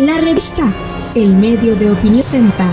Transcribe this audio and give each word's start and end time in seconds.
La 0.00 0.18
revista 0.18 0.72
El 1.14 1.34
Medio 1.36 1.76
de 1.76 1.90
Opinión 1.90 2.22
Senta. 2.22 2.66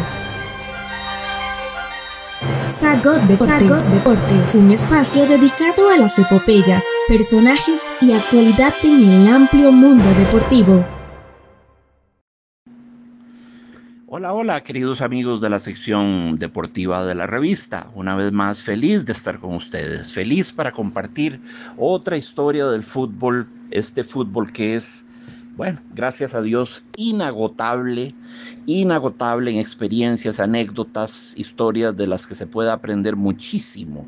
Sagot 2.70 3.22
Deportes, 3.24 3.92
Deportes, 3.92 4.56
un 4.56 4.72
espacio 4.72 5.28
dedicado 5.28 5.90
a 5.90 5.98
las 5.98 6.18
epopeyas, 6.20 6.86
personajes 7.10 7.92
y 8.00 8.14
actualidad 8.14 8.74
en 8.82 9.10
el 9.10 9.28
amplio 9.28 9.74
mundo 9.74 10.10
deportivo. 10.14 10.88
Hola, 14.08 14.32
hola, 14.32 14.64
queridos 14.64 15.02
amigos 15.02 15.42
de 15.42 15.50
la 15.50 15.60
sección 15.60 16.38
deportiva 16.38 17.06
de 17.06 17.14
la 17.14 17.28
revista. 17.28 17.92
Una 17.94 18.16
vez 18.16 18.32
más, 18.32 18.62
feliz 18.62 19.04
de 19.04 19.12
estar 19.12 19.38
con 19.38 19.54
ustedes, 19.54 20.14
feliz 20.14 20.54
para 20.54 20.72
compartir 20.72 21.42
otra 21.76 22.16
historia 22.16 22.68
del 22.68 22.84
fútbol, 22.84 23.50
este 23.72 24.06
fútbol 24.06 24.54
que 24.54 24.78
es 24.78 25.04
bueno, 25.58 25.80
gracias 25.96 26.36
a 26.36 26.44
Dios, 26.44 26.86
inagotable, 26.98 28.14
inagotable 28.68 29.52
en 29.52 29.58
experiencias, 29.58 30.40
anécdotas, 30.40 31.34
historias 31.36 31.98
de 31.98 32.06
las 32.06 32.28
que 32.28 32.36
se 32.36 32.46
puede 32.46 32.70
aprender 32.70 33.16
muchísimo, 33.16 34.08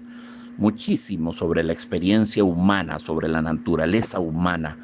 muchísimo 0.60 1.34
sobre 1.34 1.64
la 1.64 1.74
experiencia 1.74 2.44
humana, 2.44 3.00
sobre 3.00 3.28
la 3.28 3.42
naturaleza 3.42 4.20
humana. 4.20 4.78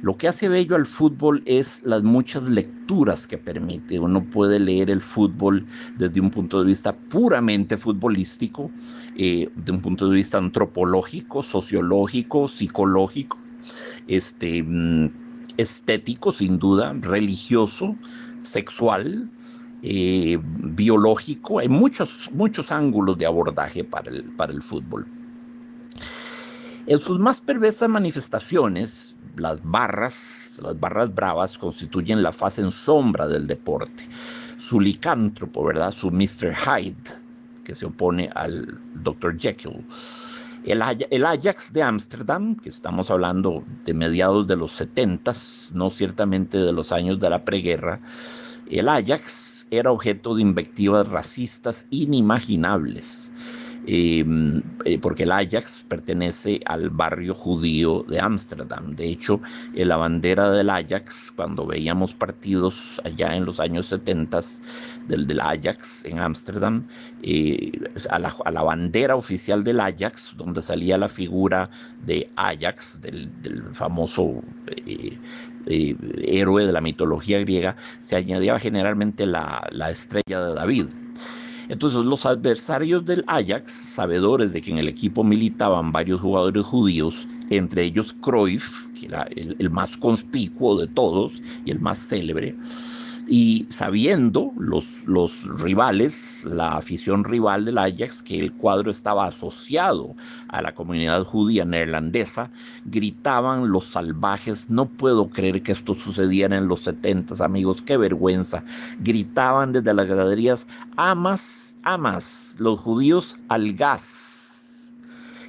Lo 0.00 0.16
que 0.16 0.28
hace 0.28 0.48
bello 0.48 0.76
al 0.76 0.86
fútbol 0.86 1.42
es 1.44 1.82
las 1.84 2.02
muchas 2.02 2.44
lecturas 2.44 3.26
que 3.26 3.36
permite. 3.36 3.98
Uno 3.98 4.24
puede 4.24 4.58
leer 4.58 4.88
el 4.88 5.02
fútbol 5.02 5.66
desde 5.98 6.20
un 6.20 6.30
punto 6.30 6.60
de 6.60 6.68
vista 6.68 6.96
puramente 6.96 7.76
futbolístico, 7.76 8.70
eh, 9.14 9.50
de 9.54 9.72
un 9.72 9.82
punto 9.82 10.08
de 10.08 10.16
vista 10.16 10.38
antropológico, 10.38 11.42
sociológico, 11.42 12.48
psicológico, 12.48 13.36
este, 14.06 14.62
mm, 14.62 15.27
estético, 15.58 16.32
sin 16.32 16.58
duda, 16.58 16.94
religioso, 17.00 17.94
sexual, 18.42 19.30
eh, 19.82 20.38
biológico. 20.42 21.58
Hay 21.58 21.68
muchos, 21.68 22.30
muchos 22.32 22.72
ángulos 22.72 23.18
de 23.18 23.26
abordaje 23.26 23.84
para 23.84 24.10
el, 24.10 24.24
para 24.24 24.52
el 24.52 24.62
fútbol. 24.62 25.06
En 26.86 27.00
sus 27.00 27.18
más 27.18 27.42
perversas 27.42 27.90
manifestaciones, 27.90 29.14
las 29.36 29.60
barras, 29.62 30.58
las 30.62 30.80
barras 30.80 31.14
bravas 31.14 31.58
constituyen 31.58 32.22
la 32.22 32.32
fase 32.32 32.62
en 32.62 32.70
sombra 32.70 33.28
del 33.28 33.46
deporte. 33.46 34.08
Su 34.56 34.80
licántropo, 34.80 35.64
¿verdad? 35.64 35.92
Su 35.92 36.10
Mr. 36.10 36.54
Hyde, 36.54 36.96
que 37.62 37.74
se 37.74 37.84
opone 37.84 38.30
al 38.34 38.80
Dr. 38.94 39.38
Jekyll. 39.38 39.84
El, 40.64 40.82
Ajax 40.82 41.72
de 41.72 41.82
Ámsterdam, 41.82 42.56
que 42.56 42.68
estamos 42.68 43.10
hablando 43.10 43.64
de 43.84 43.94
mediados 43.94 44.46
de 44.46 44.56
los 44.56 44.72
70, 44.72 45.32
no 45.74 45.90
ciertamente 45.90 46.58
de 46.58 46.72
los 46.72 46.92
años 46.92 47.18
de 47.20 47.30
la 47.30 47.44
preguerra, 47.44 48.00
el 48.70 48.88
Ajax 48.88 49.66
era 49.70 49.92
objeto 49.92 50.34
de 50.34 50.42
invectivas 50.42 51.08
racistas 51.08 51.86
inimaginables. 51.90 53.30
Em, 53.90 54.62
eh, 54.84 54.98
porque 54.98 55.22
el 55.22 55.32
Ajax 55.32 55.86
pertenece 55.88 56.60
al 56.66 56.90
barrio 56.90 57.34
judío 57.34 58.04
de 58.06 58.20
Ámsterdam. 58.20 58.94
De 58.94 59.06
hecho, 59.06 59.40
en 59.74 59.88
la 59.88 59.96
bandera 59.96 60.50
del 60.50 60.68
Ajax, 60.68 61.32
cuando 61.34 61.66
veíamos 61.66 62.12
partidos 62.12 63.00
allá 63.02 63.34
en 63.34 63.46
los 63.46 63.60
años 63.60 63.86
70 63.86 64.40
del, 65.06 65.40
Ajax 65.40 66.04
en 66.04 66.18
Ámsterdam, 66.18 66.84
eh, 67.22 67.72
a, 68.10 68.18
la, 68.18 68.62
bandera 68.62 69.16
oficial 69.16 69.64
del 69.64 69.80
Ajax, 69.80 70.34
donde 70.36 70.60
salía 70.60 70.98
la 70.98 71.08
figura 71.08 71.70
de 72.04 72.30
Ajax, 72.36 73.00
del, 73.00 73.30
famoso 73.72 74.42
eh, 74.84 75.16
héroe 75.64 76.66
de 76.66 76.72
la 76.72 76.82
mitología 76.82 77.40
griega, 77.40 77.74
se 78.00 78.16
añadía 78.16 78.58
generalmente 78.58 79.24
la 79.24 79.90
estrella 79.90 80.42
de 80.42 80.54
David. 80.54 80.86
Entonces 81.68 82.04
los 82.04 82.24
adversarios 82.24 83.04
del 83.04 83.24
Ajax, 83.26 83.70
sabedores 83.70 84.52
de 84.52 84.62
que 84.62 84.70
en 84.70 84.78
el 84.78 84.88
equipo 84.88 85.22
militaban 85.22 85.92
varios 85.92 86.20
jugadores 86.20 86.64
judíos, 86.64 87.28
entre 87.50 87.84
ellos 87.84 88.14
Cruyff, 88.14 88.86
que 88.98 89.06
era 89.06 89.28
el, 89.36 89.70
más 89.70 89.96
conspicuo 89.96 90.80
de 90.80 90.86
todos 90.86 91.42
y 91.64 91.70
el 91.70 91.80
más 91.80 91.98
célebre, 91.98 92.54
y 93.28 93.66
sabiendo 93.68 94.52
los, 94.58 95.04
los 95.06 95.44
rivales, 95.60 96.46
la 96.50 96.78
afición 96.78 97.24
rival 97.24 97.66
del 97.66 97.76
Ajax, 97.76 98.22
que 98.22 98.38
el 98.38 98.52
cuadro 98.54 98.90
estaba 98.90 99.26
asociado 99.26 100.16
a 100.48 100.62
la 100.62 100.74
comunidad 100.74 101.24
judía 101.24 101.66
neerlandesa, 101.66 102.50
gritaban 102.86 103.70
los 103.70 103.84
salvajes, 103.84 104.70
no 104.70 104.86
puedo 104.86 105.28
creer 105.28 105.62
que 105.62 105.72
esto 105.72 105.92
sucediera 105.92 106.56
en 106.56 106.68
los 106.68 106.82
70, 106.82 107.44
amigos, 107.44 107.82
qué 107.82 107.98
vergüenza. 107.98 108.64
Gritaban 109.00 109.72
desde 109.72 109.92
las 109.92 110.06
graderías, 110.06 110.66
amas, 110.96 111.76
amas, 111.82 112.56
los 112.58 112.80
judíos 112.80 113.36
al 113.48 113.74
gas 113.74 114.27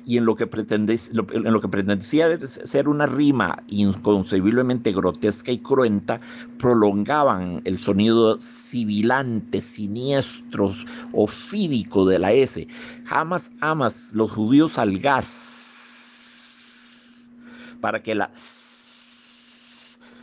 y 0.10 0.18
en 0.18 0.26
lo 0.26 0.36
que, 0.36 0.50
en 0.52 1.54
lo 1.54 1.62
que 1.62 1.68
pretendía 1.68 2.36
ser 2.48 2.90
una 2.90 3.06
rima 3.06 3.62
inconcebiblemente 3.68 4.92
grotesca 4.92 5.52
y 5.52 5.60
cruenta, 5.60 6.20
prolongaban 6.58 7.62
el 7.64 7.78
sonido 7.78 8.42
sibilante, 8.42 9.62
siniestro, 9.62 10.74
ofídico 11.14 12.08
de 12.08 12.18
la 12.18 12.34
S. 12.34 12.68
Jamás 13.06 13.52
amas 13.62 14.12
los 14.16 14.32
judíos 14.32 14.80
al 14.80 14.98
gas 14.98 17.30
para 17.80 18.02
que 18.02 18.16
la 18.16 18.32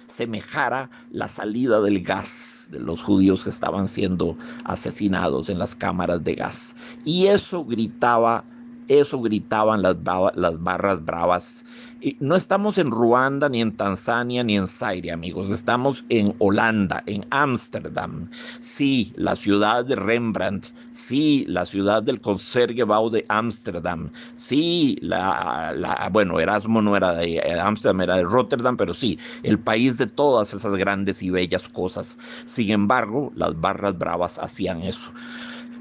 semejara 0.08 0.90
la 1.12 1.28
salida 1.28 1.80
del 1.80 2.02
gas 2.02 2.68
de 2.72 2.80
los 2.80 3.00
judíos 3.00 3.44
que 3.44 3.50
estaban 3.50 3.86
siendo 3.86 4.36
asesinados 4.64 5.48
en 5.48 5.60
las 5.60 5.76
cámaras 5.76 6.24
de 6.24 6.34
gas. 6.34 6.74
Y 7.04 7.26
eso 7.26 7.64
gritaba 7.64 8.42
eso 8.88 9.20
gritaban 9.20 9.82
las, 9.82 9.96
las 10.34 10.62
barras 10.62 11.04
bravas. 11.04 11.64
Y 12.00 12.16
no 12.20 12.36
estamos 12.36 12.76
en 12.78 12.90
Ruanda, 12.90 13.48
ni 13.48 13.60
en 13.62 13.74
Tanzania, 13.76 14.44
ni 14.44 14.56
en 14.56 14.68
Zaire, 14.68 15.10
amigos. 15.10 15.50
Estamos 15.50 16.04
en 16.10 16.34
Holanda, 16.38 17.02
en 17.06 17.24
Ámsterdam. 17.30 18.28
Sí, 18.60 19.12
la 19.16 19.34
ciudad 19.34 19.84
de 19.84 19.96
Rembrandt. 19.96 20.66
Sí, 20.92 21.46
la 21.48 21.64
ciudad 21.64 22.02
del 22.02 22.20
Concertgebouw 22.20 23.10
de 23.10 23.24
Ámsterdam. 23.28 24.10
Sí, 24.34 24.98
la, 25.00 26.08
bueno, 26.12 26.38
Erasmo 26.38 26.82
no 26.82 26.96
era 26.96 27.12
de 27.14 27.40
Ámsterdam, 27.58 28.02
era 28.02 28.16
de 28.16 28.24
Rotterdam, 28.24 28.76
pero 28.76 28.92
sí, 28.92 29.18
el 29.42 29.58
país 29.58 29.96
de 29.96 30.06
todas 30.06 30.52
esas 30.52 30.76
grandes 30.76 31.22
y 31.22 31.30
bellas 31.30 31.68
cosas. 31.68 32.18
Sin 32.44 32.70
embargo, 32.70 33.32
las 33.34 33.58
barras 33.58 33.96
bravas 33.98 34.38
hacían 34.38 34.82
eso. 34.82 35.10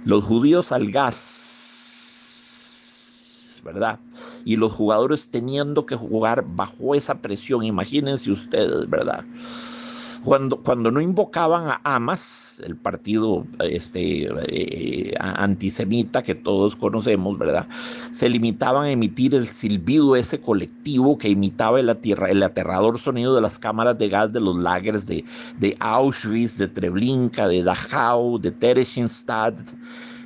Los 0.05 0.23
judíos 0.23 0.71
al 0.71 0.91
gas 0.91 1.34
¿verdad? 3.65 3.99
Y 4.45 4.55
los 4.55 4.71
jugadores 4.71 5.27
teniendo 5.29 5.85
que 5.85 5.95
jugar 5.95 6.45
bajo 6.47 6.95
esa 6.95 7.15
presión, 7.15 7.63
imagínense 7.63 8.31
ustedes, 8.31 8.89
¿verdad? 8.89 9.25
Cuando, 10.23 10.57
cuando 10.57 10.89
no 10.89 11.01
invocaban 11.01 11.69
a 11.69 11.81
Hamas, 11.83 12.59
el 12.65 12.75
partido 12.75 13.45
este, 13.59 14.27
eh, 14.47 15.13
antisemita 15.19 16.23
que 16.23 16.33
todos 16.33 16.75
conocemos, 16.75 17.37
¿verdad? 17.37 17.67
Se 18.09 18.27
limitaban 18.27 18.85
a 18.85 18.91
emitir 18.91 19.35
el 19.35 19.47
silbido 19.47 20.15
ese 20.15 20.39
colectivo 20.39 21.19
que 21.19 21.29
imitaba 21.29 21.79
el, 21.79 21.89
el 21.89 22.43
aterrador 22.43 22.97
sonido 22.97 23.35
de 23.35 23.41
las 23.41 23.59
cámaras 23.59 23.99
de 23.99 24.09
gas 24.09 24.33
de 24.33 24.39
los 24.39 24.57
lagers 24.57 25.05
de, 25.05 25.23
de 25.59 25.77
Auschwitz, 25.79 26.57
de 26.57 26.69
Treblinka, 26.69 27.47
de 27.47 27.61
Dachau, 27.61 28.39
de 28.39 28.49
Theresienstadt 28.49 29.59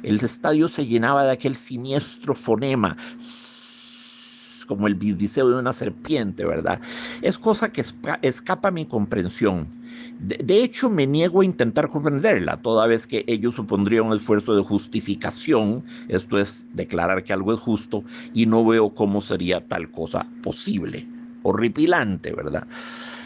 el 0.04 0.24
estadio 0.24 0.68
se 0.68 0.86
llenaba 0.86 1.24
de 1.24 1.32
aquel 1.32 1.56
siniestro 1.56 2.36
fonema 2.36 2.96
como 4.70 4.86
el 4.86 4.94
bisbiseo 4.94 5.50
de 5.50 5.56
una 5.56 5.74
serpiente, 5.74 6.46
¿verdad? 6.46 6.80
Es 7.24 7.40
cosa 7.40 7.70
que 7.70 7.84
escapa 8.22 8.68
a 8.68 8.72
mi 8.72 8.86
comprensión. 8.86 9.68
De, 10.20 10.64
hecho, 10.64 10.92
me 10.92 11.08
niego 11.08 11.42
a 11.42 11.46
intentar 11.46 11.90
comprenderla, 11.90 12.58
toda 12.58 12.86
vez 12.86 13.08
que 13.08 13.24
ello 13.26 13.52
supondría 13.52 14.04
un 14.04 14.14
esfuerzo 14.14 14.56
de 14.56 14.62
justificación, 14.62 15.84
esto 16.08 16.38
es, 16.38 16.68
declarar 16.74 17.24
que 17.24 17.34
algo 17.34 17.52
es 17.52 17.60
justo, 17.60 18.04
y 18.36 18.46
no 18.46 18.64
veo 18.64 18.94
cómo 18.94 19.22
sería 19.22 19.68
tal 19.68 19.90
cosa 19.90 20.28
posible. 20.44 21.08
Horripilante, 21.42 22.36
¿verdad? 22.36 22.68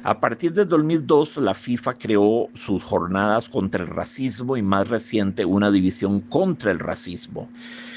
A 0.06 0.20
partir 0.20 0.52
de 0.52 0.66
2002, 0.66 1.38
la 1.38 1.54
FIFA 1.54 1.94
creó 1.94 2.50
sus 2.56 2.84
jornadas 2.84 3.48
contra 3.48 3.84
el 3.84 3.88
racismo 3.90 4.58
y 4.58 4.62
más 4.62 4.90
reciente 4.90 5.46
una 5.46 5.72
división 5.72 6.20
contra 6.20 6.72
el 6.72 6.80
racismo. 6.80 7.48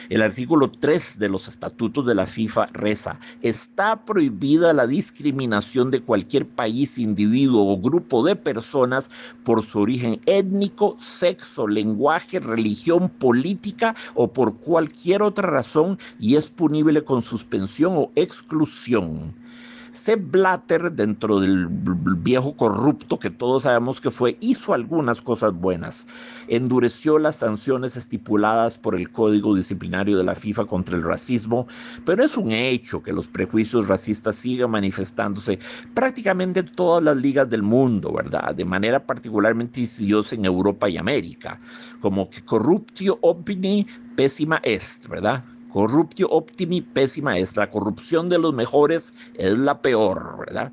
El 0.08 0.22
artículo 0.22 0.70
3 0.70 1.18
de 1.18 1.28
los 1.28 1.48
estatutos 1.48 2.06
de 2.06 2.14
la 2.14 2.26
FIFA 2.26 2.66
reza, 2.66 3.18
está 3.42 4.04
prohibida 4.04 4.72
la 4.72 4.86
discriminación 4.86 5.90
de 5.90 6.00
cualquier 6.00 6.46
país, 6.46 6.96
individuo 6.96 7.72
o 7.72 7.76
grupo 7.76 8.24
de 8.24 8.36
personas 8.36 9.10
por 9.42 9.64
su 9.64 9.80
origen 9.80 10.20
étnico, 10.26 10.96
sexo, 11.00 11.66
lenguaje, 11.66 12.38
religión, 12.38 13.08
política 13.08 13.96
o 14.14 14.32
por 14.32 14.58
cualquier 14.58 15.22
otra 15.22 15.50
razón 15.50 15.98
y 16.20 16.36
es 16.36 16.50
punible 16.50 17.02
con 17.02 17.22
suspensión 17.22 17.94
o 17.96 18.12
exclusión 18.14 19.34
Sepp 19.96 20.30
Blatter, 20.30 20.92
dentro 20.92 21.40
del 21.40 21.66
viejo 21.68 22.54
corrupto 22.56 23.18
que 23.18 23.30
todos 23.30 23.62
sabemos 23.64 24.00
que 24.00 24.10
fue, 24.10 24.36
hizo 24.40 24.74
algunas 24.74 25.22
cosas 25.22 25.52
buenas. 25.52 26.06
Endureció 26.48 27.18
las 27.18 27.36
sanciones 27.36 27.96
estipuladas 27.96 28.78
por 28.78 28.94
el 28.94 29.10
Código 29.10 29.54
Disciplinario 29.56 30.18
de 30.18 30.24
la 30.24 30.34
FIFA 30.34 30.66
contra 30.66 30.96
el 30.96 31.02
racismo, 31.02 31.66
pero 32.04 32.22
es 32.22 32.36
un 32.36 32.52
hecho 32.52 33.02
que 33.02 33.12
los 33.12 33.26
prejuicios 33.26 33.88
racistas 33.88 34.36
sigan 34.36 34.70
manifestándose 34.70 35.58
prácticamente 35.94 36.60
en 36.60 36.70
todas 36.72 37.02
las 37.02 37.16
ligas 37.16 37.48
del 37.48 37.62
mundo, 37.62 38.12
¿verdad? 38.12 38.54
De 38.54 38.64
manera 38.64 39.04
particularmente 39.04 39.80
insidiosa 39.80 40.34
en 40.34 40.44
Europa 40.44 40.88
y 40.88 40.98
América, 40.98 41.58
como 42.00 42.28
que 42.28 42.44
corruptio 42.44 43.18
opini 43.22 43.86
pésima 44.14 44.60
est, 44.62 45.08
¿verdad? 45.08 45.42
Corruptio 45.76 46.26
optimi 46.30 46.80
pésima 46.80 47.36
es. 47.36 47.54
La 47.54 47.70
corrupción 47.70 48.30
de 48.30 48.38
los 48.38 48.54
mejores 48.54 49.12
es 49.34 49.58
la 49.58 49.82
peor, 49.82 50.38
¿verdad? 50.38 50.72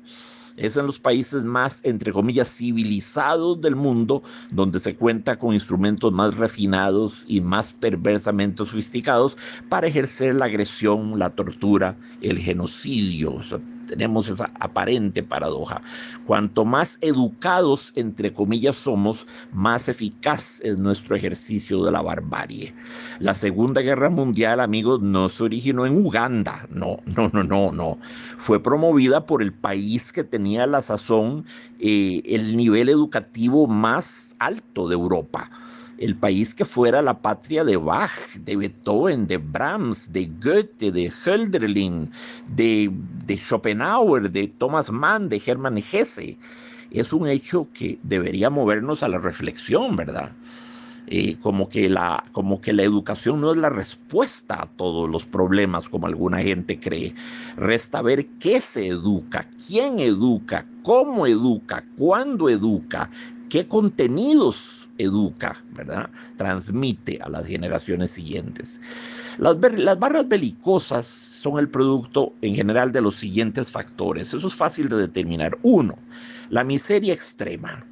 Es 0.56 0.78
en 0.78 0.86
los 0.86 0.98
países 0.98 1.44
más, 1.44 1.80
entre 1.82 2.10
comillas, 2.10 2.48
civilizados 2.48 3.60
del 3.60 3.76
mundo, 3.76 4.22
donde 4.50 4.80
se 4.80 4.96
cuenta 4.96 5.38
con 5.38 5.52
instrumentos 5.52 6.10
más 6.10 6.34
refinados 6.38 7.26
y 7.28 7.42
más 7.42 7.74
perversamente 7.74 8.64
sofisticados 8.64 9.36
para 9.68 9.88
ejercer 9.88 10.36
la 10.36 10.46
agresión, 10.46 11.18
la 11.18 11.28
tortura, 11.28 11.98
el 12.22 12.38
genocidio 12.38 13.42
tenemos 13.86 14.28
esa 14.28 14.50
aparente 14.60 15.22
paradoja. 15.22 15.80
Cuanto 16.26 16.64
más 16.64 16.98
educados, 17.00 17.92
entre 17.96 18.32
comillas, 18.32 18.76
somos, 18.76 19.26
más 19.52 19.88
eficaz 19.88 20.60
es 20.62 20.78
nuestro 20.78 21.16
ejercicio 21.16 21.84
de 21.84 21.92
la 21.92 22.02
barbarie. 22.02 22.74
La 23.20 23.34
Segunda 23.34 23.80
Guerra 23.80 24.10
Mundial, 24.10 24.60
amigos, 24.60 25.00
no 25.02 25.28
se 25.28 25.44
originó 25.44 25.86
en 25.86 25.96
Uganda, 25.96 26.66
no, 26.70 26.98
no, 27.06 27.30
no, 27.32 27.44
no, 27.44 27.72
no. 27.72 27.98
Fue 28.36 28.62
promovida 28.62 29.26
por 29.26 29.42
el 29.42 29.52
país 29.52 30.12
que 30.12 30.24
tenía 30.24 30.66
la 30.66 30.82
sazón 30.82 31.44
eh, 31.78 32.22
el 32.24 32.56
nivel 32.56 32.88
educativo 32.88 33.66
más 33.66 34.34
alto 34.38 34.88
de 34.88 34.94
Europa 34.94 35.50
el 36.04 36.14
país 36.14 36.54
que 36.54 36.66
fuera 36.66 37.00
la 37.00 37.18
patria 37.18 37.64
de 37.64 37.76
Bach, 37.78 38.34
de 38.38 38.56
Beethoven, 38.56 39.26
de 39.26 39.38
Brahms, 39.38 40.12
de 40.12 40.30
Goethe, 40.42 40.92
de 40.92 41.10
Hölderlin, 41.24 42.10
de, 42.54 42.90
de 43.24 43.36
Schopenhauer, 43.36 44.30
de 44.30 44.48
Thomas 44.48 44.90
Mann, 44.90 45.30
de 45.30 45.42
Hermann 45.44 45.78
Hesse. 45.78 46.36
Es 46.90 47.12
un 47.14 47.26
hecho 47.26 47.68
que 47.72 47.98
debería 48.02 48.50
movernos 48.50 49.02
a 49.02 49.08
la 49.08 49.18
reflexión, 49.18 49.96
¿verdad? 49.96 50.30
Eh, 51.06 51.36
como, 51.40 51.68
que 51.68 51.88
la, 51.88 52.24
como 52.32 52.60
que 52.60 52.72
la 52.72 52.82
educación 52.82 53.40
no 53.40 53.52
es 53.52 53.58
la 53.58 53.68
respuesta 53.68 54.62
a 54.62 54.66
todos 54.66 55.08
los 55.08 55.26
problemas 55.26 55.88
como 55.88 56.06
alguna 56.06 56.38
gente 56.38 56.78
cree. 56.80 57.14
Resta 57.56 58.00
ver 58.00 58.26
qué 58.38 58.60
se 58.60 58.88
educa, 58.88 59.46
quién 59.66 59.98
educa, 59.98 60.66
cómo 60.82 61.26
educa, 61.26 61.84
cuándo 61.98 62.48
educa, 62.48 63.10
qué 63.48 63.66
contenidos 63.66 64.90
educa, 64.98 65.62
¿verdad? 65.72 66.10
Transmite 66.36 67.18
a 67.22 67.28
las 67.28 67.46
generaciones 67.46 68.12
siguientes. 68.12 68.80
Las, 69.38 69.58
barras 69.98 70.28
belicosas 70.28 71.06
son 71.06 71.58
el 71.58 71.68
producto 71.68 72.32
en 72.42 72.54
general 72.54 72.92
de 72.92 73.00
los 73.00 73.16
siguientes 73.16 73.70
factores. 73.70 74.32
Eso 74.34 74.46
es 74.46 74.54
fácil 74.54 74.88
de 74.88 74.96
determinar. 74.96 75.58
Uno, 75.62 75.94
la 76.50 76.64
miseria 76.64 77.12
extrema. 77.12 77.84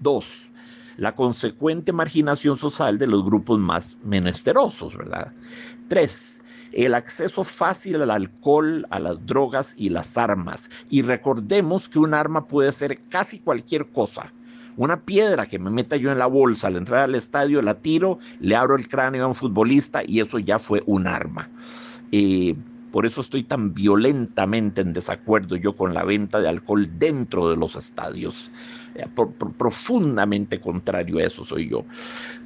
Dos, 0.00 0.50
la 0.96 1.12
consecuente 1.12 1.92
marginación 1.92 2.56
social 2.56 2.98
de 2.98 3.06
los 3.06 3.24
grupos 3.24 3.58
más 3.58 3.96
menesterosos, 4.04 4.96
¿verdad? 4.96 5.32
Tres, 5.88 6.42
el 6.72 6.94
acceso 6.94 7.44
fácil 7.44 8.02
al 8.02 8.10
alcohol, 8.10 8.86
a 8.90 8.98
las 8.98 9.24
drogas 9.26 9.74
y 9.76 9.88
las 9.88 10.18
armas. 10.18 10.70
Y 10.90 11.02
recordemos 11.02 11.88
que 11.88 11.98
un 11.98 12.14
arma 12.14 12.46
puede 12.46 12.72
ser 12.72 12.98
casi 13.08 13.38
cualquier 13.38 13.86
cosa 13.90 14.32
una 14.76 15.00
piedra 15.00 15.46
que 15.46 15.58
me 15.58 15.70
meta 15.70 15.96
yo 15.96 16.10
en 16.10 16.18
la 16.18 16.26
bolsa 16.26 16.66
al 16.66 16.76
entrar 16.76 17.02
al 17.02 17.14
estadio, 17.14 17.62
la 17.62 17.74
tiro, 17.74 18.18
le 18.40 18.56
abro 18.56 18.76
el 18.76 18.88
cráneo 18.88 19.24
a 19.24 19.28
un 19.28 19.34
futbolista 19.34 20.02
y 20.06 20.20
eso 20.20 20.38
ya 20.38 20.58
fue 20.58 20.82
un 20.86 21.06
arma. 21.06 21.48
Eh, 22.12 22.54
por 22.94 23.06
eso 23.06 23.22
estoy 23.22 23.42
tan 23.42 23.74
violentamente 23.74 24.80
en 24.80 24.92
desacuerdo 24.92 25.56
yo 25.56 25.72
con 25.72 25.94
la 25.94 26.04
venta 26.04 26.40
de 26.40 26.48
alcohol 26.48 26.88
dentro 26.96 27.50
de 27.50 27.56
los 27.56 27.74
estadios. 27.74 28.52
Eh, 28.94 29.04
profundamente 29.58 30.60
contrario 30.60 31.18
a 31.18 31.24
eso 31.24 31.42
soy 31.42 31.70
yo. 31.70 31.84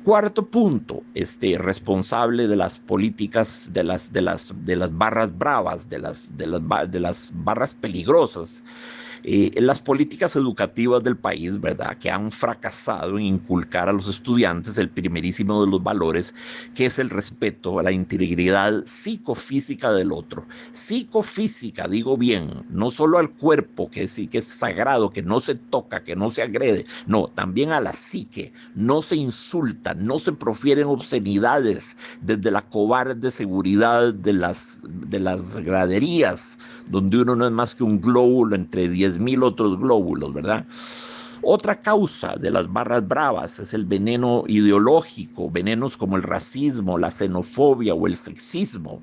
Cuarto 0.04 0.46
punto, 0.46 1.02
este, 1.12 1.58
responsable 1.58 2.48
de 2.48 2.56
las 2.56 2.78
políticas 2.78 3.70
de 3.75 3.84
las, 3.84 4.10
de 4.10 4.22
las, 4.22 4.54
de 4.64 4.76
las 4.76 4.96
barras 4.96 5.36
bravas, 5.36 5.90
de 5.90 5.98
las, 5.98 6.34
de 6.34 6.46
las, 6.46 6.62
de 6.90 7.00
las 7.00 7.30
barras 7.34 7.75
peligrosas 7.75 8.62
eh, 9.24 9.50
las 9.60 9.80
políticas 9.80 10.36
educativas 10.36 11.02
del 11.02 11.16
país, 11.16 11.60
¿verdad? 11.60 11.96
Que 11.98 12.10
han 12.10 12.30
fracasado 12.30 13.18
en 13.18 13.24
inculcar 13.24 13.88
a 13.88 13.92
los 13.92 14.08
estudiantes 14.08 14.78
el 14.78 14.88
primerísimo 14.88 15.64
de 15.64 15.70
los 15.70 15.82
valores, 15.82 16.34
que 16.74 16.86
es 16.86 16.98
el 16.98 17.10
respeto 17.10 17.78
a 17.78 17.82
la 17.82 17.92
integridad 17.92 18.84
psicofísica 18.84 19.92
del 19.92 20.12
otro. 20.12 20.46
Psicofísica, 20.72 21.88
digo 21.88 22.16
bien, 22.16 22.64
no 22.70 22.90
solo 22.90 23.18
al 23.18 23.30
cuerpo, 23.30 23.90
que 23.90 24.08
sí 24.08 24.26
que 24.26 24.38
es 24.38 24.46
sagrado, 24.46 25.10
que 25.10 25.22
no 25.22 25.40
se 25.40 25.54
toca, 25.54 26.02
que 26.04 26.16
no 26.16 26.30
se 26.30 26.42
agrede, 26.42 26.86
no, 27.06 27.28
también 27.28 27.72
a 27.72 27.80
la 27.80 27.92
psique. 27.92 28.52
No 28.74 29.02
se 29.02 29.16
insulta, 29.16 29.94
no 29.94 30.18
se 30.18 30.32
profieren 30.32 30.86
obscenidades 30.86 31.96
desde 32.22 32.50
la 32.50 32.62
cobarde 32.62 33.30
seguridad 33.30 34.14
de 34.14 34.32
las, 34.32 34.78
de 34.82 35.18
las 35.18 35.56
graderías, 35.56 36.58
donde 36.88 37.22
uno 37.22 37.36
no 37.36 37.46
es 37.46 37.52
más 37.52 37.74
que 37.74 37.84
un 37.84 38.00
glóbulo 38.00 38.54
entre 38.54 38.88
10 38.88 39.07
mil 39.16 39.44
otros 39.44 39.78
glóbulos, 39.78 40.34
¿verdad? 40.34 40.66
Otra 41.43 41.78
causa 41.78 42.34
de 42.34 42.50
las 42.50 42.70
barras 42.72 43.06
bravas 43.06 43.60
es 43.60 43.72
el 43.72 43.84
veneno 43.84 44.43
ideológico, 44.49 45.49
venenos 45.49 45.96
como 45.96 46.16
el 46.16 46.25
racismo, 46.25 46.99
la 46.99 47.12
xenofobia 47.12 47.94
o 47.94 48.06
el 48.08 48.16
sexismo 48.16 49.00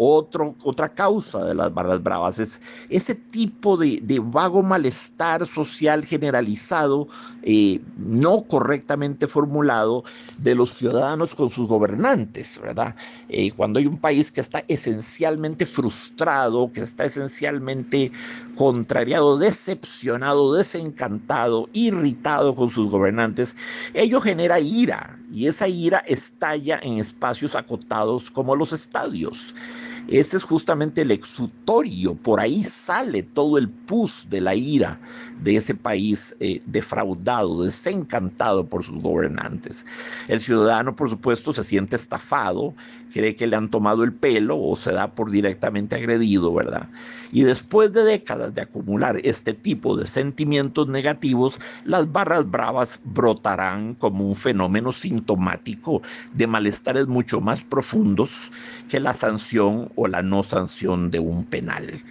otra 0.00 0.88
causa 0.90 1.44
de 1.44 1.56
las 1.56 1.74
barras 1.74 2.00
bravas 2.00 2.38
es 2.38 2.60
ese 2.88 3.16
tipo 3.16 3.76
de, 3.76 4.00
vago 4.22 4.62
malestar 4.62 5.44
social 5.44 6.04
generalizado, 6.04 7.08
eh, 7.42 7.80
no 7.96 8.42
correctamente 8.42 9.26
formulado, 9.26 10.04
de 10.38 10.54
los 10.54 10.74
ciudadanos 10.74 11.34
con 11.34 11.50
sus 11.50 11.66
gobernantes, 11.66 12.60
¿verdad? 12.62 12.94
Eh, 13.28 13.50
cuando 13.50 13.80
hay 13.80 13.86
un 13.86 13.98
país 13.98 14.30
que 14.30 14.40
está 14.40 14.62
esencialmente 14.68 15.66
frustrado, 15.66 16.70
que 16.72 16.82
está 16.82 17.04
esencialmente 17.04 18.12
contrariado, 18.56 19.36
decepcionado, 19.36 20.54
desencantado, 20.54 21.68
irritado 21.72 22.54
con 22.54 22.70
sus 22.70 22.88
gobernantes, 22.88 23.56
ello 23.94 24.20
genera 24.20 24.60
ira 24.60 25.18
y 25.32 25.48
esa 25.48 25.66
ira 25.66 25.98
estalla 26.06 26.78
en 26.82 26.98
espacios 26.98 27.56
acotados 27.56 28.30
como 28.30 28.54
los 28.54 28.72
estadios. 28.72 29.54
Ese 30.08 30.38
es 30.38 30.42
justamente 30.42 31.02
el 31.02 31.10
exutorio, 31.10 32.14
por 32.14 32.40
ahí 32.40 32.64
sale 32.64 33.22
todo 33.22 33.58
el 33.58 33.68
pus 33.68 34.26
de 34.30 34.40
la 34.40 34.54
ira 34.54 34.98
de 35.42 35.56
ese 35.56 35.74
país 35.74 36.34
eh, 36.40 36.60
defraudado, 36.64 37.62
desencantado 37.62 38.66
por 38.66 38.82
sus 38.82 39.02
gobernantes. 39.02 39.84
El 40.28 40.40
ciudadano, 40.40 40.96
por 40.96 41.10
supuesto, 41.10 41.52
se 41.52 41.62
siente 41.62 41.96
estafado, 41.96 42.74
cree 43.12 43.36
que 43.36 43.46
le 43.46 43.56
han 43.56 43.68
tomado 43.68 44.02
el 44.02 44.12
pelo 44.14 44.58
o 44.58 44.76
se 44.76 44.92
da 44.92 45.12
por 45.14 45.30
directamente 45.30 45.96
agredido, 45.96 46.54
¿verdad? 46.54 46.88
Y 47.30 47.42
después 47.42 47.92
de 47.92 48.04
décadas 48.04 48.54
de 48.54 48.62
acumular 48.62 49.20
este 49.24 49.52
tipo 49.52 49.96
de 49.96 50.06
sentimientos 50.06 50.88
negativos, 50.88 51.60
las 51.84 52.10
barras 52.10 52.50
bravas 52.50 52.98
brotarán 53.04 53.94
como 53.94 54.26
un 54.26 54.36
fenómeno 54.36 54.92
sintomático 54.92 56.00
de 56.32 56.46
malestares 56.46 57.06
mucho 57.06 57.40
más 57.40 57.62
profundos 57.62 58.50
que 58.88 59.00
la 59.00 59.14
sanción 59.14 59.90
o 59.96 60.08
la 60.08 60.22
no 60.22 60.42
sanción 60.42 61.10
de 61.10 61.18
un 61.18 61.44
penal. 61.44 62.02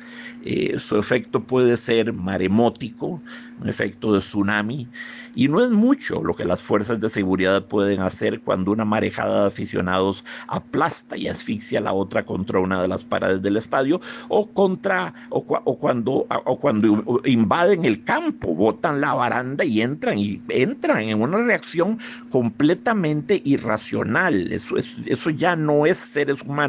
Eh, 0.49 0.79
su 0.79 0.97
efecto 0.97 1.43
puede 1.43 1.75
ser 1.75 2.13
maremótico, 2.13 3.21
un 3.59 3.67
efecto 3.67 4.13
de 4.13 4.19
tsunami, 4.19 4.87
y 5.35 5.49
no 5.49 5.61
es 5.61 5.69
mucho 5.69 6.23
lo 6.23 6.33
que 6.33 6.45
las 6.45 6.61
fuerzas 6.61 6.99
de 7.01 7.09
seguridad 7.09 7.65
pueden 7.65 7.99
hacer 7.99 8.39
cuando 8.41 8.71
una 8.71 8.85
marejada 8.85 9.41
de 9.41 9.47
aficionados 9.47 10.23
aplasta 10.47 11.17
y 11.17 11.27
asfixia 11.27 11.79
a 11.79 11.81
la 11.81 11.93
otra 11.93 12.25
contra 12.25 12.59
una 12.59 12.81
de 12.81 12.87
las 12.87 13.03
paredes 13.03 13.41
del 13.41 13.57
estadio 13.57 13.99
o 14.29 14.47
contra 14.47 15.13
o, 15.29 15.43
cuando 15.43 16.25
o 16.29 16.57
cuando 16.57 17.21
invaden 17.25 17.83
el 17.83 18.03
campo, 18.03 18.53
botan 18.55 19.01
la 19.01 19.15
baranda 19.15 19.65
y 19.65 19.81
entran 19.81 20.17
y 20.17 20.41
entran 20.49 21.01
en 21.09 21.21
una 21.21 21.39
reacción 21.39 21.99
completamente 22.31 23.41
irracional. 23.43 24.51
Eso, 24.53 24.75
eso 25.05 25.29
ya 25.29 25.55
no 25.55 25.85
es 25.85 25.97
seres 25.97 26.41
humanos, 26.41 26.66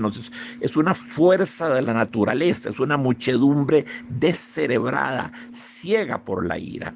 es, 0.61 0.77
una 0.77 0.95
fuerza 0.95 1.75
de 1.75 1.83
la 1.83 1.95
naturaleza, 1.95 2.71
es 2.71 2.81
una 2.81 2.97
muchedumbre 2.97 3.85
descerebrada, 4.09 5.33
ciega 5.53 6.19
por 6.25 6.47
la 6.47 6.59
ira. 6.59 6.95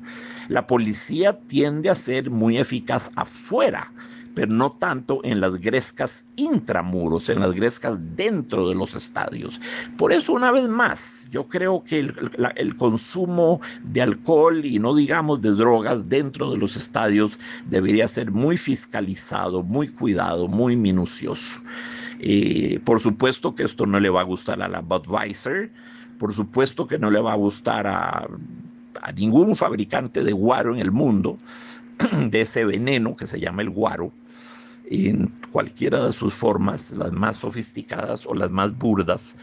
La 0.49 0.67
policía 0.67 1.39
tiende 1.49 1.91
a 1.91 1.95
ser 1.95 2.31
muy 2.31 2.59
eficaz 2.59 3.11
afuera, 3.17 3.93
pero 4.35 4.53
no 4.53 4.71
tanto 4.73 5.21
en 5.25 5.41
las 5.41 5.61
grescas 5.61 6.25
intramuros, 6.37 7.29
en 7.29 7.41
las 7.41 7.53
grescas 7.53 7.99
dentro 8.17 8.69
de 8.69 8.75
los 8.75 8.95
estadios. 8.95 9.61
Por 9.99 10.13
eso, 10.13 10.33
una 10.33 10.51
vez 10.51 10.69
más, 10.69 11.27
yo 11.31 11.47
creo 11.47 11.85
que 11.85 12.11
el 12.57 12.77
consumo 12.77 13.61
de 13.83 14.03
alcohol 14.03 14.65
y 14.65 14.79
no 14.79 14.95
digamos 14.95 15.43
de 15.43 15.51
drogas 15.51 16.09
dentro 16.09 16.51
de 16.51 16.59
los 16.59 16.77
estadios 16.77 17.39
debería 17.67 18.09
ser 18.09 18.31
muy 18.31 18.57
fiscalizado, 18.57 19.63
muy 19.63 19.89
cuidado, 19.89 20.49
muy 20.49 20.77
minucioso. 20.77 21.61
Por 22.85 23.01
supuesto 23.01 23.55
que 23.55 23.65
esto 23.65 23.87
no 23.87 23.99
le 23.99 24.09
va 24.09 24.21
a 24.21 24.25
gustar 24.25 24.63
a 24.63 24.69
la 24.69 24.81
Budweiser, 24.81 25.73
por 26.19 26.33
supuesto 26.33 26.87
que 26.87 26.99
no 26.99 27.11
le 27.11 27.21
va 27.21 27.33
a 27.33 27.37
gustar 27.37 27.87
a, 27.89 28.29
ningún 29.17 29.57
fabricante 29.57 30.23
de 30.23 30.33
guaro 30.33 30.73
en 30.73 30.81
el 30.81 30.93
mundo, 30.93 31.37
de 32.31 32.43
ese 32.43 32.65
veneno 32.65 33.17
que 33.17 33.27
se 33.27 33.41
llama 33.41 33.63
el 33.63 33.71
guaro, 33.71 34.13
en 34.89 35.33
cualquiera 35.51 36.07
de 36.07 36.13
sus 36.13 36.33
formas, 36.33 36.93
las 36.93 37.11
más 37.11 37.39
sofisticadas 37.39 38.25
o 38.25 38.35
las 38.35 38.51
más 38.51 38.77
burdas. 38.79 39.35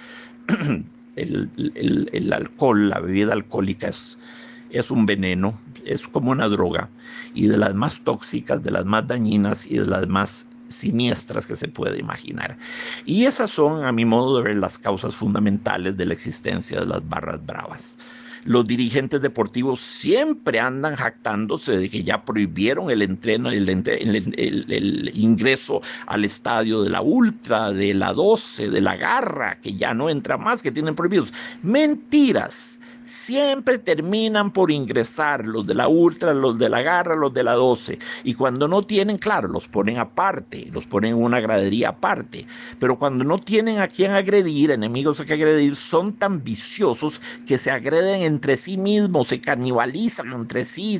El, 1.15 2.31
alcohol, 2.31 2.87
la 2.87 3.01
bebida 3.01 3.33
alcohólica 3.33 3.89
es 3.89 4.91
un 4.91 5.05
veneno, 5.05 5.59
es 5.83 6.07
como 6.07 6.31
una 6.31 6.47
droga, 6.47 6.87
y 7.33 7.47
de 7.47 7.57
las 7.57 7.75
más 7.75 7.99
tóxicas, 8.01 8.63
de 8.63 8.71
las 8.71 8.85
más 8.85 9.05
dañinas 9.05 9.67
y 9.67 9.79
de 9.79 9.85
las 9.85 10.07
más 10.07 10.47
siniestras 10.69 11.45
que 11.45 11.55
se 11.55 11.67
puede 11.67 11.99
imaginar. 11.99 12.57
Y 13.05 13.25
esas 13.25 13.51
son, 13.51 13.83
a 13.83 13.91
mi 13.91 14.05
modo 14.05 14.37
de 14.37 14.43
ver, 14.43 14.55
las 14.57 14.77
causas 14.77 15.15
fundamentales 15.15 15.97
de 15.97 16.05
la 16.05 16.13
existencia 16.13 16.79
de 16.79 16.85
las 16.85 17.07
barras 17.07 17.45
bravas. 17.45 17.97
Los 18.45 18.65
dirigentes 18.65 19.21
deportivos 19.21 19.81
siempre 19.81 20.59
andan 20.59 20.95
jactándose 20.95 21.77
de 21.77 21.89
que 21.89 22.03
ya 22.03 22.23
prohibieron 22.23 22.89
el 22.89 23.01
entreno, 23.01 23.49
el, 23.49 23.67
el, 23.67 25.11
ingreso 25.13 25.81
al 26.07 26.23
estadio 26.23 26.81
de 26.83 26.89
la 26.89 27.01
Ultra, 27.01 27.71
de 27.71 27.93
la 27.93 28.13
12, 28.13 28.69
de 28.69 28.81
la 28.81 28.95
Garra, 28.95 29.59
que 29.61 29.75
ya 29.75 29.93
no 29.93 30.09
entra 30.09 30.37
más, 30.37 30.61
que 30.61 30.71
tienen 30.71 30.95
prohibidos. 30.95 31.33
Mentiras 31.63 32.78
siempre 33.09 33.77
terminan 33.79 34.51
por 34.51 34.71
ingresar 34.71 35.45
los 35.45 35.65
de 35.65 35.73
la 35.73 35.87
ultra, 35.87 36.33
los 36.33 36.57
de 36.57 36.69
la 36.69 36.81
garra, 36.81 37.15
los 37.15 37.33
de 37.33 37.43
la 37.43 37.53
12. 37.53 37.99
Y 38.23 38.33
cuando 38.35 38.67
no 38.67 38.83
tienen, 38.83 39.17
claro, 39.17 39.47
los 39.47 39.67
ponen 39.67 39.97
aparte, 39.97 40.69
los 40.71 40.85
ponen 40.85 41.15
en 41.15 41.23
una 41.23 41.39
gradería 41.39 41.89
aparte. 41.89 42.45
Pero 42.79 42.97
cuando 42.97 43.23
no 43.23 43.39
tienen 43.39 43.79
a 43.79 43.87
quien 43.87 44.11
agredir, 44.11 44.71
enemigos 44.71 45.19
a 45.19 45.25
que 45.25 45.33
agredir, 45.33 45.75
son 45.75 46.13
tan 46.13 46.43
viciosos 46.43 47.21
que 47.47 47.57
se 47.57 47.71
agreden 47.71 48.21
entre 48.21 48.57
sí 48.57 48.77
mismos, 48.77 49.29
se 49.29 49.41
canibalizan 49.41 50.31
entre 50.31 50.65
sí, 50.65 50.99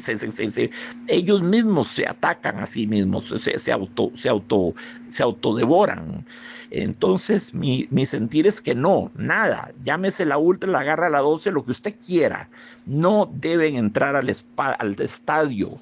ellos 1.08 1.42
mismos 1.42 1.90
se 1.90 2.08
atacan 2.08 2.60
a 2.60 2.66
sí 2.66 2.88
mismos, 2.88 3.34
se, 3.40 3.72
auto, 3.72 4.12
se, 4.16 4.30
auto, 4.30 4.74
se 5.10 5.24
autodevoran. 5.24 6.26
Entonces, 6.72 7.54
mi, 7.54 7.88
mi 7.90 8.06
sentir 8.06 8.46
es 8.46 8.62
que 8.62 8.76
no, 8.76 9.12
nada, 9.16 9.72
llámese 9.82 10.26
la 10.26 10.38
ultra, 10.38 10.70
la 10.70 10.84
garra, 10.84 11.10
la 11.10 11.20
12, 11.20 11.52
lo 11.52 11.64
que 11.64 11.72
usted 11.72 11.96
quiera, 12.06 12.50
no 12.86 13.30
deben 13.34 13.76
entrar 13.76 14.16
al, 14.16 14.30
estadio. 14.30 15.78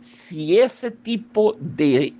Si 0.00 0.58
ese 0.58 0.90
tipo 0.90 1.56
de, 1.60 2.12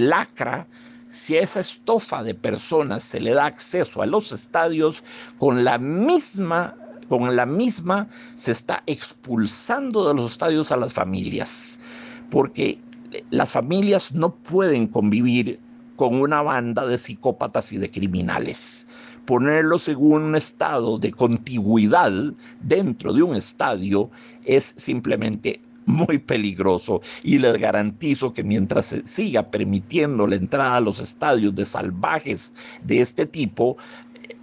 lacra 0.00 0.66
si 1.10 1.36
esa 1.36 1.58
estofa 1.58 2.22
de 2.22 2.34
personas 2.34 3.02
se 3.02 3.20
le 3.20 3.32
da 3.32 3.46
acceso 3.46 4.00
a 4.00 4.06
los 4.06 4.30
estadios 4.30 5.02
con 5.38 5.64
la 5.64 5.76
misma 5.76 6.76
con 7.08 7.34
la 7.34 7.46
misma 7.46 8.08
se 8.36 8.52
está 8.52 8.84
expulsando 8.86 10.06
de 10.06 10.14
los 10.14 10.30
estadios 10.30 10.70
a 10.70 10.76
las 10.76 10.92
familias 10.92 11.80
porque 12.30 12.78
las 13.30 13.50
familias 13.50 14.12
no 14.12 14.32
pueden 14.32 14.86
convivir 14.86 15.58
con 15.96 16.14
una 16.14 16.42
banda 16.42 16.86
de 16.86 16.96
psicópatas 16.96 17.72
y 17.72 17.78
de 17.78 17.90
criminales 17.90 18.86
ponerlos 19.30 19.86
en 19.86 19.96
un 19.98 20.34
estado 20.34 20.98
de 20.98 21.12
contigüidad 21.12 22.10
dentro 22.62 23.12
de 23.12 23.22
un 23.22 23.36
estadio 23.36 24.10
es 24.44 24.74
simplemente 24.76 25.60
muy 25.86 26.18
peligroso 26.18 27.00
y 27.22 27.38
les 27.38 27.56
garantizo 27.60 28.34
que 28.34 28.42
mientras 28.42 28.86
se 28.86 29.06
siga 29.06 29.48
permitiendo 29.48 30.26
la 30.26 30.34
entrada 30.34 30.78
a 30.78 30.80
los 30.80 30.98
estadios 30.98 31.54
de 31.54 31.64
salvajes 31.64 32.52
de 32.82 33.02
este 33.02 33.24
tipo, 33.24 33.76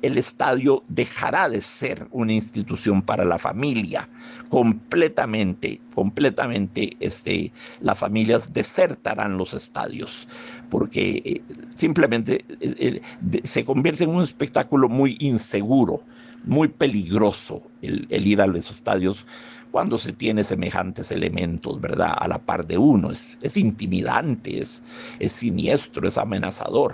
el 0.03 0.17
estadio 0.17 0.81
dejará 0.87 1.49
de 1.49 1.61
ser 1.61 2.07
una 2.11 2.31
institución 2.31 3.01
para 3.01 3.25
la 3.25 3.37
familia. 3.37 4.07
Completamente, 4.49 5.81
completamente, 5.93 6.95
este, 7.01 7.51
las 7.81 7.99
familias 7.99 8.53
desertarán 8.53 9.37
los 9.37 9.53
estadios 9.53 10.29
porque 10.69 11.21
eh, 11.25 11.41
simplemente 11.75 12.45
eh, 12.59 13.01
eh, 13.31 13.41
se 13.43 13.63
convierte 13.65 14.03
en 14.03 14.11
un 14.11 14.23
espectáculo 14.23 14.89
muy 14.89 15.17
inseguro, 15.19 16.01
muy 16.45 16.67
peligroso 16.67 17.61
el, 17.81 18.07
ir 18.09 18.41
a 18.41 18.47
los 18.47 18.69
estadios 18.71 19.25
cuando 19.71 19.97
se 19.97 20.13
tiene 20.13 20.43
semejantes 20.43 21.11
elementos, 21.11 21.79
¿verdad? 21.81 22.13
A 22.17 22.27
la 22.27 22.39
par 22.39 22.65
de 22.65 22.77
uno. 22.77 23.11
Es, 23.11 23.57
intimidante, 23.57 24.59
es, 24.59 24.81
es 25.19 25.31
siniestro, 25.33 26.07
es 26.07 26.17
amenazador 26.17 26.93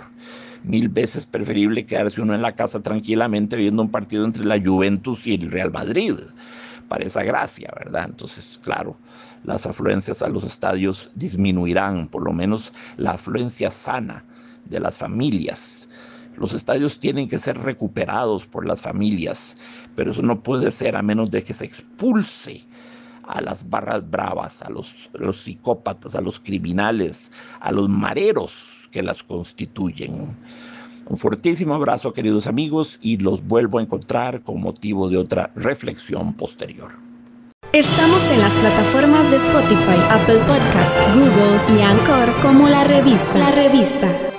mil 0.64 0.88
veces 0.88 1.26
preferible 1.26 1.84
quedarse 1.84 2.22
uno 2.22 2.34
en 2.34 2.40
la 2.40 2.54
casa 2.54 2.82
tranquilamente 2.82 3.56
viendo 3.56 3.82
un 3.82 3.90
partido 3.90 4.24
entre 4.24 4.44
la 4.44 4.58
Juventus 4.58 5.26
y 5.26 5.34
el 5.34 5.50
Real 5.50 5.70
Madrid, 5.70 6.14
esa 7.02 7.22
gracia, 7.22 7.72
¿verdad? 7.78 8.06
Entonces, 8.06 8.58
claro, 8.62 8.96
las 9.44 9.66
afluencias 9.66 10.22
a 10.22 10.28
los 10.28 10.44
estadios 10.44 11.10
disminuirán, 11.14 12.08
por 12.08 12.24
lo 12.24 12.32
menos 12.32 12.72
la 12.96 13.12
afluencia 13.12 13.70
sana 13.70 14.24
de 14.64 14.80
las 14.80 14.98
familias. 14.98 15.88
Los 16.36 16.52
estadios 16.52 16.98
tienen 16.98 17.28
que 17.28 17.38
ser 17.38 17.58
recuperados 17.58 18.46
por 18.46 18.66
las 18.66 18.80
familias, 18.80 19.56
pero 19.94 20.10
eso 20.10 20.22
no 20.22 20.42
puede 20.42 20.72
ser 20.72 20.96
a 20.96 21.02
menos 21.02 21.30
de 21.30 21.44
que 21.44 21.54
se 21.54 21.64
expulse 21.64 22.62
a 23.28 23.40
las 23.40 23.68
barras 23.68 24.08
bravas, 24.10 24.62
a 24.62 24.70
los, 24.70 25.10
los 25.14 25.40
psicópatas, 25.40 26.14
a 26.14 26.20
los 26.20 26.40
criminales, 26.40 27.30
a 27.60 27.72
los 27.72 27.88
mareros 27.88 28.88
que 28.90 29.02
las 29.02 29.22
constituyen. 29.22 30.36
Un 31.06 31.18
fortísimo 31.18 31.74
abrazo, 31.74 32.12
queridos 32.12 32.46
amigos, 32.46 32.98
y 33.02 33.18
los 33.18 33.46
vuelvo 33.46 33.78
a 33.78 33.82
encontrar 33.82 34.42
con 34.42 34.60
motivo 34.60 35.08
de 35.08 35.18
otra 35.18 35.52
reflexión 35.54 36.34
posterior. 36.34 36.92
Estamos 37.72 38.30
en 38.30 38.40
las 38.40 38.54
plataformas 38.54 39.30
de 39.30 39.36
Spotify, 39.36 39.98
Apple 40.10 40.38
Podcast, 40.46 40.96
Google 41.14 41.76
y 41.76 41.82
Anchor 41.82 42.40
como 42.40 42.68
la 42.68 42.84
revista. 42.84 43.36
La 43.36 43.50
revista. 43.50 44.33